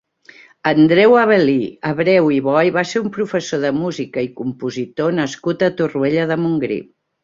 Andreu 0.69 1.13
Avel·lí 1.23 1.57
Abreu 1.91 2.31
i 2.39 2.41
Boy 2.49 2.73
va 2.79 2.85
ser 2.93 3.03
un 3.05 3.13
professor 3.21 3.63
de 3.69 3.75
música 3.85 4.27
i 4.31 4.35
compositor 4.43 5.19
nascut 5.23 5.67
a 5.71 5.75
Torroella 5.81 6.31
de 6.37 6.45
Montgrí. 6.47 6.85